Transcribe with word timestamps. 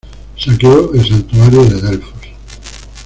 Saqueó 0.35 0.95
el 0.95 1.07
Santuario 1.07 1.63
de 1.63 1.79
Delfos. 1.79 2.19